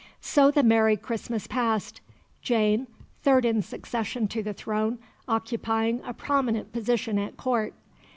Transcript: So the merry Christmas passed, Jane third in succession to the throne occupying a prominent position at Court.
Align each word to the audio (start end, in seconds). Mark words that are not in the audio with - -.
So 0.19 0.49
the 0.49 0.63
merry 0.63 0.97
Christmas 0.97 1.45
passed, 1.45 2.01
Jane 2.41 2.87
third 3.21 3.45
in 3.45 3.61
succession 3.61 4.27
to 4.29 4.41
the 4.41 4.51
throne 4.51 4.97
occupying 5.27 6.01
a 6.03 6.11
prominent 6.11 6.73
position 6.73 7.19
at 7.19 7.37
Court. 7.37 7.75